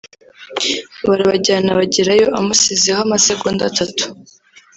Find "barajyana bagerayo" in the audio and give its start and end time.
1.07-2.25